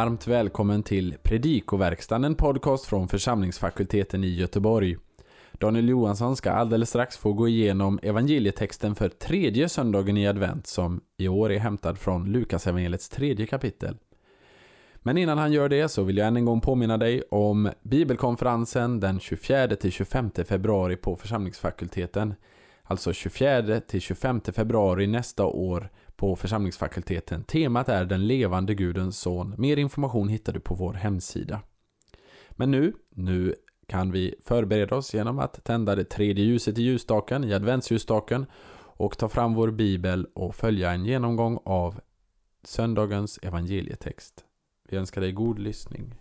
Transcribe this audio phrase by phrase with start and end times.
[0.00, 4.96] varmt välkommen till Predikoverkstan, en podcast från församlingsfakulteten i Göteborg.
[5.52, 11.00] Daniel Johansson ska alldeles strax få gå igenom evangelietexten för tredje söndagen i advent som
[11.16, 13.96] i år är hämtad från Lukas evangeliets tredje kapitel.
[14.96, 19.00] Men innan han gör det så vill jag än en gång påminna dig om bibelkonferensen
[19.00, 22.34] den 24-25 februari på församlingsfakulteten.
[22.82, 25.90] Alltså 24-25 februari nästa år
[26.20, 27.44] på församlingsfakulteten.
[27.44, 29.54] Temat är Den levande Gudens son.
[29.58, 31.60] Mer information hittar du på vår hemsida.
[32.50, 33.54] Men nu, nu
[33.86, 38.46] kan vi förbereda oss genom att tända det tredje ljuset i ljusstaken, i adventsljusstaken
[38.76, 42.00] och ta fram vår bibel och följa en genomgång av
[42.64, 44.44] söndagens evangelietext.
[44.88, 46.14] Vi önskar dig god lyssning.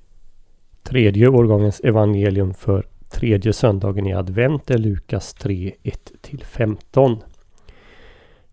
[0.83, 7.21] Tredje årgångens evangelium för tredje söndagen i advent är Lukas 3, 1-15.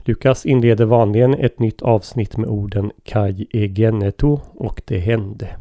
[0.09, 5.57] Lukas inleder vanligen ett nytt avsnitt med orden Kai egeneto och det hände.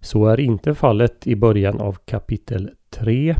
[0.00, 3.34] Så är inte fallet i början av kapitel 3.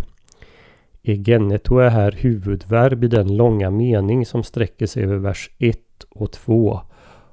[1.02, 5.78] Egeneto är här huvudverb i den långa mening som sträcker sig över vers 1
[6.10, 6.80] och 2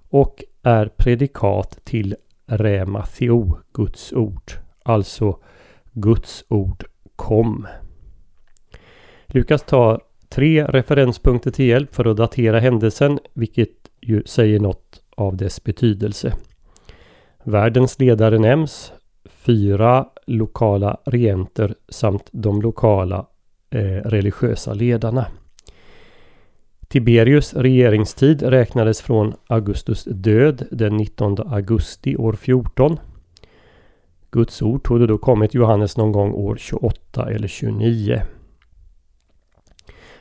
[0.09, 4.51] och är predikat till Rematheo, Guds ord.
[4.83, 5.39] Alltså
[5.91, 6.83] Guds ord
[7.15, 7.67] kom.
[9.27, 13.69] Lukas tar tre referenspunkter till hjälp för att datera händelsen, vilket
[14.01, 16.33] ju säger något av dess betydelse.
[17.43, 18.93] Världens ledare nämns,
[19.29, 23.25] fyra lokala regenter samt de lokala
[23.69, 25.25] eh, religiösa ledarna.
[26.87, 32.97] Tiberius regeringstid räknades från Augustus död den 19 augusti år 14.
[34.31, 38.21] Guds ord torde då kommit Johannes någon gång år 28 eller 29.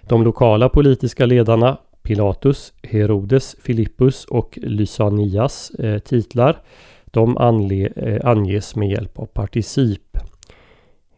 [0.09, 6.63] De lokala politiska ledarna Pilatus, Herodes, Filippus och Lysanias eh, titlar
[7.05, 10.19] de anle, eh, anges med hjälp av particip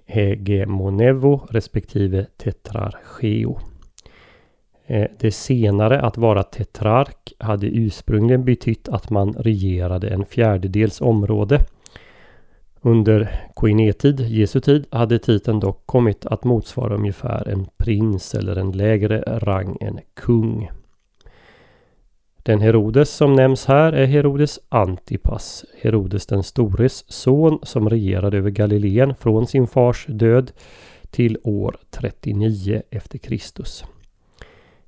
[0.07, 3.59] hegemonevo respektive tetrarcheo.
[4.87, 11.61] Eh, det senare, att vara tetrark, hade ursprungligen betytt att man regerade en fjärdedels område.
[12.87, 18.73] Under koinetid, Jesu tid, hade titeln dock kommit att motsvara ungefär en prins eller en
[18.73, 20.71] lägre rang än kung.
[22.43, 28.51] Den Herodes som nämns här är Herodes Antipas, Herodes den stores son som regerade över
[28.51, 30.53] Galileen från sin fars död
[31.11, 33.85] till år 39 efter Kristus.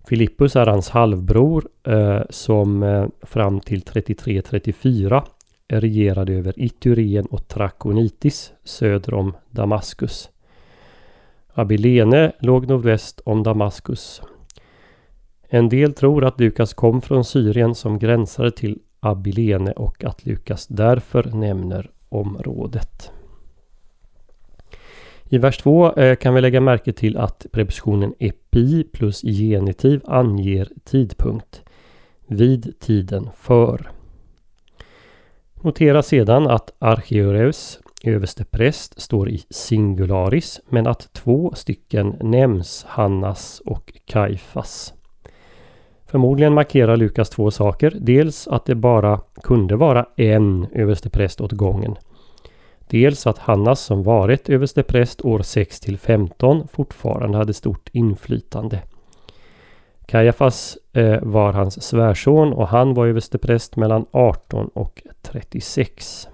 [0.09, 5.23] Filippus är hans halvbror eh, som eh, fram till 33-34
[5.69, 10.31] regerade över Iturien och Trakonitis söder om Damaskus.
[11.53, 14.23] Abilene låg nordväst om Damaskus.
[15.49, 20.67] En del tror att Lukas kom från Syrien som gränsade till Abilene och att Lukas
[20.67, 23.11] därför nämner området.
[25.31, 30.69] I vers 2 eh, kan vi lägga märke till att prepositionen epi plus genitiv anger
[30.85, 31.63] tidpunkt.
[32.27, 33.98] Vid tiden för.
[35.63, 43.93] Notera sedan att Archeoreus, överstepräst, står i singularis men att två stycken nämns, Hannas och
[44.07, 44.95] Kaifas.
[46.07, 47.97] Förmodligen markerar Lukas två saker.
[48.01, 51.97] Dels att det bara kunde vara en överstepräst åt gången.
[52.91, 58.83] Dels att Hannas som varit överstepräst år 6 till 15 fortfarande hade stort inflytande.
[60.09, 66.29] Kajafas eh, var hans svärson och han var överstepräst mellan 18 och 36.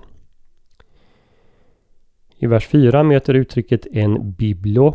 [2.36, 4.94] I vers 4 möter uttrycket en biblo.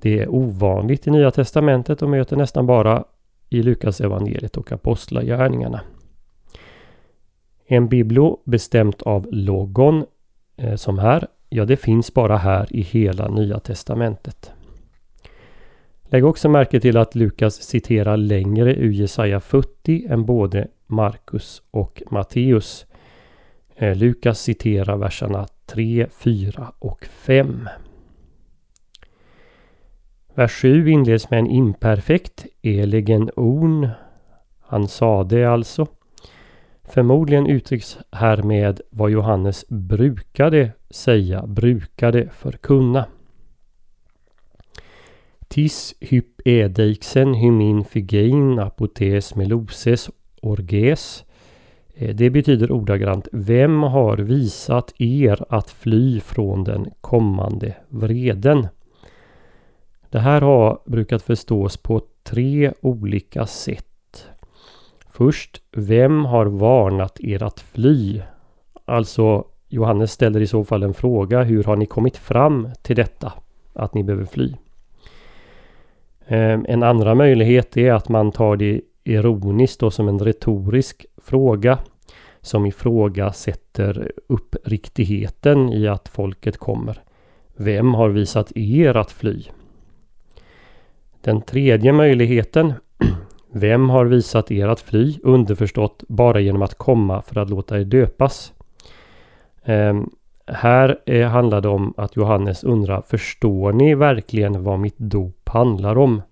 [0.00, 3.04] Det är ovanligt i Nya Testamentet och möter nästan bara
[3.48, 5.80] i Lukas evangeliet och Apostlagärningarna.
[7.66, 10.04] En biblo bestämt av logon
[10.56, 14.52] eh, som här, ja det finns bara här i hela Nya Testamentet.
[16.12, 22.02] Lägg också märke till att Lukas citerar längre ur Jesaja 40 än både Markus och
[22.10, 22.86] Matteus.
[23.76, 27.68] Eh, Lukas citerar verserna 3, 4 och 5.
[30.34, 33.88] Vers 7 inleds med en imperfekt, eligen on.
[34.60, 35.86] Han sade alltså.
[36.84, 43.06] Förmodligen uttrycks här med vad Johannes brukade säga, brukade förkunna.
[45.50, 50.04] Tis hyp edeixen hymin figein apotes meloses
[50.46, 51.24] orges.
[51.94, 58.68] Eh, det betyder ordagrant Vem har visat er att fly från den kommande vreden?
[60.10, 64.26] Det här har brukat förstås på tre olika sätt.
[65.10, 68.22] Först, vem har varnat er att fly?
[68.84, 71.42] Alltså Johannes ställer i så fall en fråga.
[71.42, 73.32] Hur har ni kommit fram till detta?
[73.72, 74.54] Att ni behöver fly.
[76.32, 81.78] Ehm, en andra möjlighet är att man tar det ironiskt då som en retorisk fråga
[82.40, 87.02] som ifrågasätter uppriktigheten i att folket kommer.
[87.56, 89.42] Vem har visat er att fly?
[91.20, 92.72] Den tredje möjligheten.
[93.52, 95.18] Vem har visat er att fly?
[95.22, 98.52] Underförstått bara genom att komma för att låta er döpas.
[99.64, 100.10] Um,
[100.46, 105.98] här eh, handlar det om att Johannes undrar Förstår ni verkligen vad mitt dop handlar
[105.98, 106.22] om?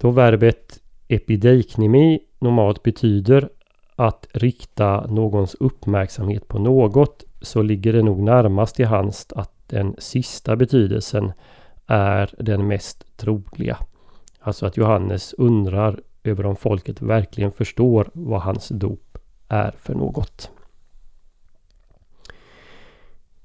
[0.00, 3.48] Då verbet epideiknemi normalt betyder
[3.96, 9.94] att rikta någons uppmärksamhet på något så ligger det nog närmast till hands att den
[9.98, 11.32] sista betydelsen
[11.86, 13.78] är den mest troliga.
[14.40, 20.50] Alltså att Johannes undrar över om folket verkligen förstår vad hans dop är för något.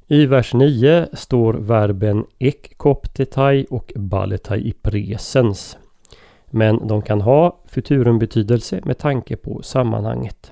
[0.07, 5.77] I vers 9 står verben ek koptetai och baletai i presens.
[6.49, 10.51] Men de kan ha futurumbetydelse med tanke på sammanhanget.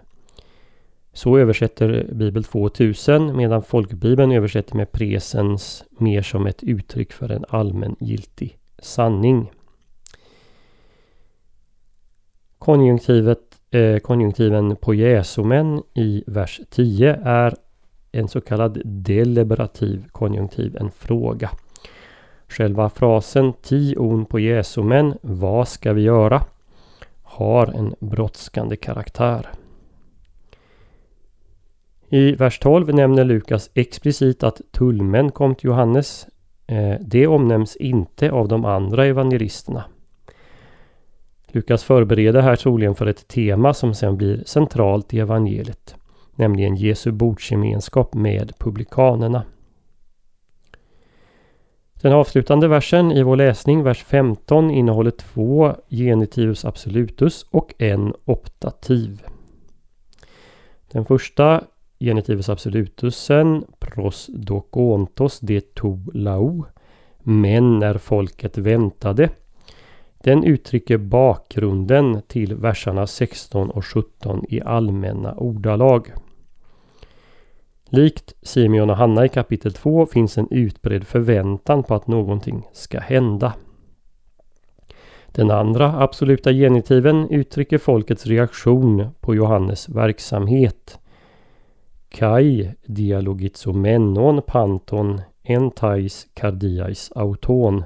[1.13, 7.45] Så översätter Bibel 2000 medan folkbibeln översätter med presens mer som ett uttryck för en
[7.49, 9.51] allmängiltig sanning.
[12.57, 13.39] Konjunktivet,
[13.71, 17.53] eh, konjunktiven poiesomen i vers 10 är
[18.13, 21.49] en så kallad deliberativ konjunktiv, en fråga.
[22.47, 26.43] Själva frasen ti on på Jesu men, vad ska vi göra?
[27.33, 29.47] har en brådskande karaktär.
[32.09, 36.27] I vers 12 nämner Lukas explicit att tullmän kom till Johannes.
[36.67, 39.83] Eh, det omnämns inte av de andra evangelisterna.
[41.47, 45.95] Lukas förbereder här troligen för ett tema som sen blir centralt i evangeliet.
[46.35, 49.43] Nämligen Jesu bordsgemenskap med publikanerna.
[52.01, 59.23] Den avslutande versen i vår läsning, vers 15, innehåller två genitivus absolutus och en optativ.
[60.91, 61.63] Den första
[61.99, 66.63] genitivus absolutusen pros dokontos de to lau
[67.19, 69.29] men när folket väntade.
[70.23, 76.11] Den uttrycker bakgrunden till verserna 16 och 17 i allmänna ordalag.
[77.95, 82.99] Likt Simeon och Hanna i kapitel 2 finns en utbredd förväntan på att någonting ska
[82.99, 83.53] hända.
[85.27, 90.99] Den andra absoluta genitiven uttrycker folkets reaktion på Johannes verksamhet.
[92.09, 97.83] Kai dialogizomenon panton entais Kardiais, auton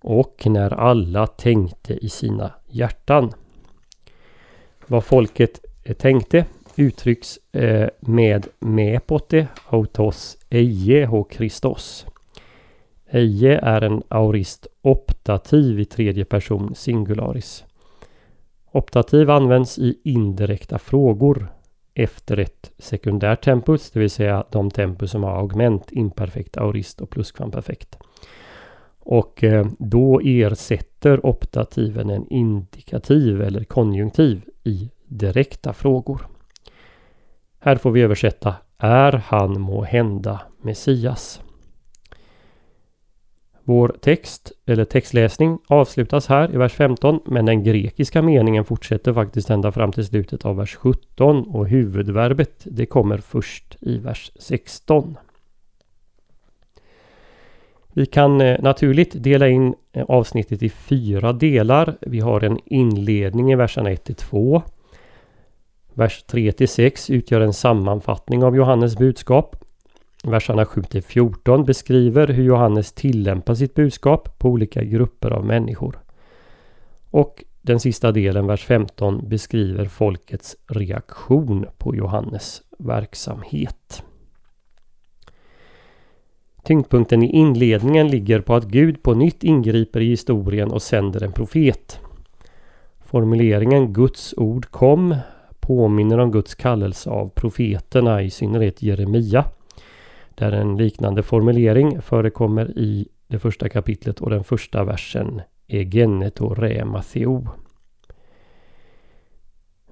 [0.00, 3.32] och när alla tänkte i sina hjärtan.
[4.86, 5.64] Vad folket
[5.98, 6.46] tänkte
[6.80, 12.06] uttrycks eh, med mepote autos eje ho Christos.
[13.10, 17.64] Eje är en aurist optativ i tredje person singularis.
[18.72, 21.48] Optativ används i indirekta frågor
[21.94, 27.10] efter ett sekundärt tempus, det vill säga de tempus som har augment, imperfekt, aurist och
[27.10, 27.98] pluskvamperfekt.
[28.98, 36.26] Och eh, då ersätter optativen en indikativ eller konjunktiv i direkta frågor.
[37.62, 41.40] Här får vi översätta Är han må hända Messias?
[43.64, 49.50] Vår text, eller textläsning, avslutas här i vers 15 men den grekiska meningen fortsätter faktiskt
[49.50, 55.18] ända fram till slutet av vers 17 och huvudverbet det kommer först i vers 16.
[57.92, 61.96] Vi kan eh, naturligt dela in eh, avsnittet i fyra delar.
[62.00, 64.62] Vi har en inledning i verserna 1 till 2
[66.00, 69.56] Vers 3-6 utgör en sammanfattning av Johannes budskap.
[70.24, 75.98] Verserna 7-14 beskriver hur Johannes tillämpar sitt budskap på olika grupper av människor.
[77.10, 84.02] Och den sista delen, vers 15, beskriver folkets reaktion på Johannes verksamhet.
[86.64, 91.32] Tyngdpunkten i inledningen ligger på att Gud på nytt ingriper i historien och sänder en
[91.32, 92.00] profet.
[93.00, 95.14] Formuleringen Guds ord kom
[95.70, 99.44] påminner om Guds kallelse av profeterna, i synnerhet Jeremia.
[100.34, 106.58] Där en liknande formulering förekommer i det första kapitlet och den första versen Egenet och
[106.58, 107.48] Rematheo.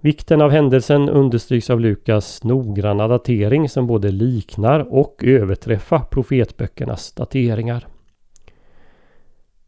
[0.01, 7.87] Vikten av händelsen understryks av Lukas noggranna datering som både liknar och överträffar profetböckernas dateringar.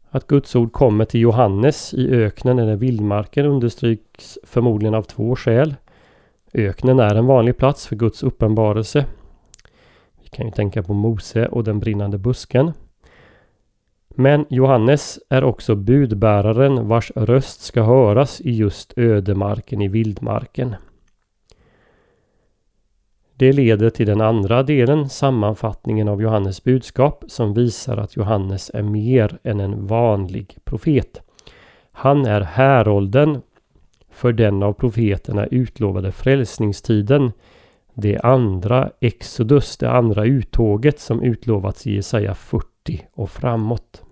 [0.09, 5.75] Att Guds ord kommer till Johannes i öknen eller vildmarken understryks förmodligen av två skäl.
[6.53, 9.05] Öknen är en vanlig plats för Guds uppenbarelse.
[10.21, 12.71] Vi kan ju tänka på Mose och den brinnande busken.
[14.15, 20.75] Men Johannes är också budbäraren vars röst ska höras i just ödemarken i vildmarken.
[23.35, 28.81] Det leder till den andra delen, sammanfattningen av Johannes budskap, som visar att Johannes är
[28.81, 31.21] mer än en vanlig profet.
[31.91, 33.41] Han är härolden
[34.11, 37.31] för den av profeterna utlovade frälsningstiden,
[37.93, 42.67] det andra Exodus, det andra uttåget som utlovats i Jesaja 40
[43.13, 44.03] och framåt.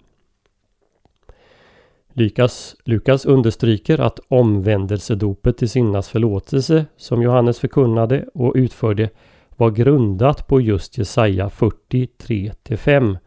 [2.13, 9.10] Lukas, Lukas understryker att omvändelsedopet till syndas förlåtelse som Johannes förkunnade och utförde
[9.50, 13.18] var grundat på just Jesaja 43 5.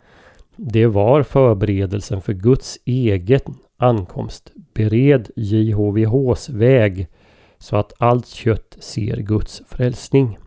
[0.56, 3.40] Det var förberedelsen för Guds egen
[3.82, 4.52] ankomst.
[4.74, 7.08] Bered JHVHs väg
[7.58, 10.38] så att allt kött ser Guds frälsning.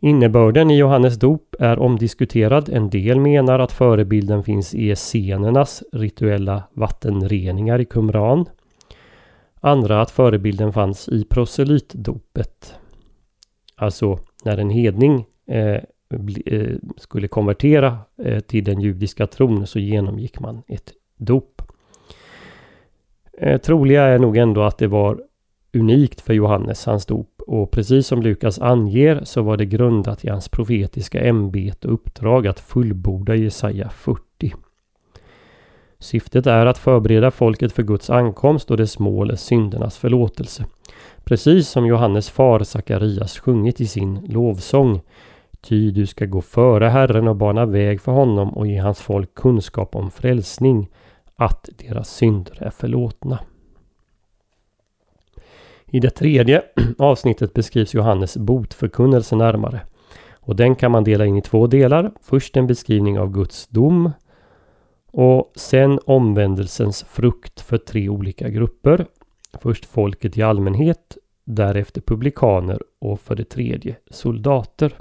[0.00, 2.68] Innebörden i Johannes dop är omdiskuterad.
[2.68, 8.46] En del menar att förebilden finns i essenernas rituella vattenreningar i Qumran.
[9.60, 12.74] Andra att förebilden fanns i proselytdopet.
[13.76, 15.80] Alltså när en hedning eh,
[16.46, 21.62] Eh, skulle konvertera eh, till den judiska tron så genomgick man ett dop.
[23.38, 25.22] Eh, troliga är nog ändå att det var
[25.72, 27.42] unikt för Johannes, hans dop.
[27.46, 32.46] Och precis som Lukas anger så var det grundat i hans profetiska ämbete och uppdrag
[32.46, 34.54] att fullborda Jesaja 40.
[35.98, 40.66] Syftet är att förbereda folket för Guds ankomst och dess mål är syndernas förlåtelse.
[41.24, 45.00] Precis som Johannes far Sakarias sjungit i sin lovsång.
[45.60, 49.34] Ty du ska gå före Herren och bana väg för honom och ge hans folk
[49.34, 50.90] kunskap om frälsning,
[51.36, 53.38] att deras synder är förlåtna.
[55.86, 56.62] I det tredje
[56.98, 59.80] avsnittet beskrivs Johannes botförkunnelse närmare.
[60.40, 62.12] Och den kan man dela in i två delar.
[62.20, 64.10] Först en beskrivning av Guds dom
[65.12, 69.06] och sen omvändelsens frukt för tre olika grupper.
[69.60, 74.92] Först folket i allmänhet, därefter publikaner och för det tredje soldater.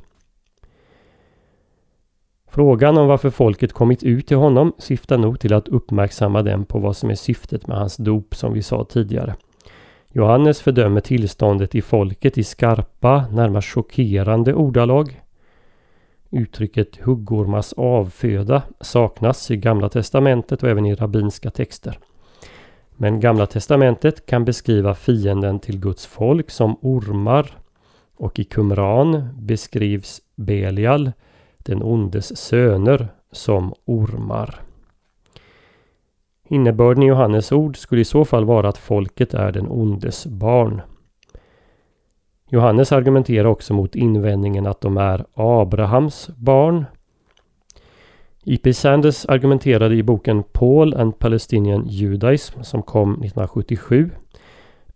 [2.52, 6.80] Frågan om varför folket kommit ut till honom syftar nog till att uppmärksamma dem på
[6.80, 9.36] vad som är syftet med hans dop som vi sa tidigare.
[10.12, 15.22] Johannes fördömer tillståndet i folket i skarpa, närmast chockerande ordalag.
[16.32, 22.00] Uttrycket huggormars avföda saknas i Gamla Testamentet och även i rabbinska texter.
[22.98, 27.52] Men Gamla Testamentet kan beskriva fienden till Guds folk som ormar
[28.16, 31.12] och i Qumran beskrivs Belial,
[31.64, 34.62] den ondes söner, som ormar.
[36.50, 40.82] Innebörden i Johannes ord skulle i så fall vara att folket är den ondes barn.
[42.50, 46.86] Johannes argumenterar också mot invändningen att de är Abrahams barn.
[48.46, 48.74] E.P.
[48.74, 54.12] Sanders argumenterade i boken Paul and Palestinian Judaism som kom 1977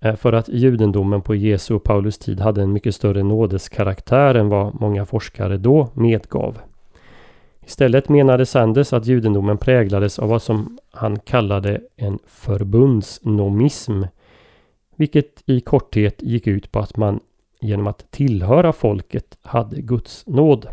[0.03, 4.49] Eh, för att judendomen på Jesu och Paulus tid hade en mycket större nådeskaraktär än
[4.49, 6.57] vad många forskare då medgav.
[7.65, 14.03] Istället menade Sanders att judendomen präglades av vad som han kallade en förbundsnomism.
[14.95, 17.19] Vilket i korthet gick ut på att man
[17.59, 20.67] genom att tillhöra folket hade Guds nåd.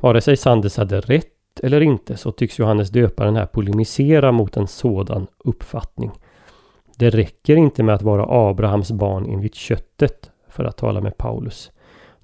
[0.00, 4.66] Vare sig Sanders hade rätt eller inte så tycks Johannes döparen här polemisera mot en
[4.66, 6.10] sådan uppfattning.
[6.96, 11.70] Det räcker inte med att vara Abrahams barn enligt köttet för att tala med Paulus.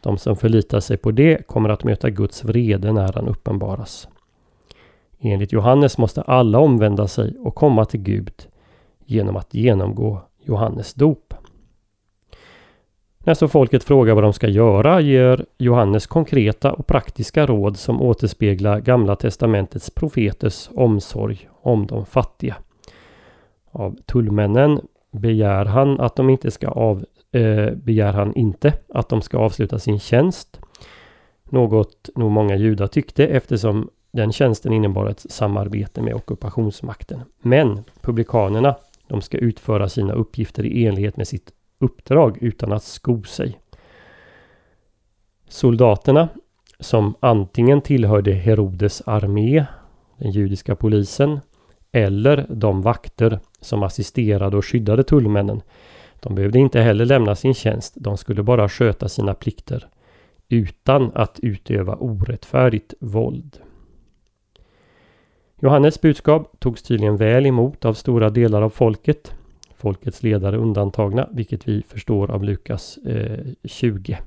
[0.00, 4.09] De som förlitar sig på det kommer att möta Guds vrede när han uppenbaras.
[5.21, 8.33] Enligt Johannes måste alla omvända sig och komma till Gud
[9.05, 11.35] genom att genomgå Johannes dop.
[13.19, 18.03] När så folket frågar vad de ska göra ger Johannes konkreta och praktiska råd som
[18.03, 22.57] återspeglar Gamla Testamentets profeters omsorg om de fattiga.
[23.71, 29.23] Av tullmännen begär han att de inte ska av, eh, begär han inte att de
[29.23, 30.61] ska avsluta sin tjänst.
[31.45, 37.21] Något nog många judar tyckte eftersom den tjänsten innebar ett samarbete med ockupationsmakten.
[37.43, 38.77] Men publikanerna,
[39.09, 43.59] de ska utföra sina uppgifter i enlighet med sitt uppdrag utan att sko sig.
[45.49, 46.29] Soldaterna,
[46.81, 49.65] som antingen tillhörde Herodes armé,
[50.19, 51.41] den judiska polisen,
[51.93, 55.62] eller de vakter som assisterade och skyddade tullmännen.
[56.21, 59.88] De behövde inte heller lämna sin tjänst, de skulle bara sköta sina plikter
[60.49, 63.61] utan att utöva orättfärdigt våld.
[65.61, 69.35] Johannes budskap togs tydligen väl emot av stora delar av folket.
[69.76, 74.19] folkets ledare undantagna, vilket vi förstår av Lukas eh, 20.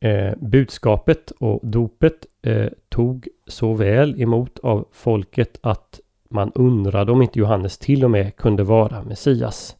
[0.00, 7.22] Eh, budskapet och dopet eh, tog så väl emot av folket att man undrade om
[7.22, 9.76] inte Johannes till och med kunde vara Messias.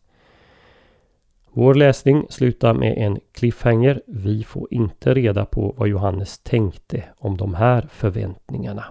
[1.53, 4.03] Vår läsning slutar med en cliffhanger.
[4.07, 8.85] Vi får inte reda på vad Johannes tänkte om de här förväntningarna.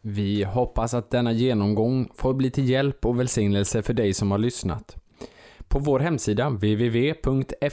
[0.00, 4.38] Vi hoppas att denna genomgång får bli till hjälp och välsignelse för dig som har
[4.38, 4.96] lyssnat.
[5.68, 7.66] På vår hemsida www.ffg.se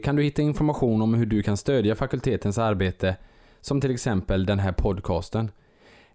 [0.00, 3.16] kan du hitta information om hur du kan stödja fakultetens arbete,
[3.60, 5.50] som till exempel den här podcasten.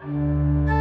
[0.00, 0.79] Thank you.